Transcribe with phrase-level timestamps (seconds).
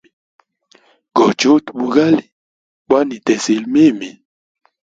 [1.15, 2.23] Gochuta bugali
[2.85, 4.09] bwa nitesile mimi.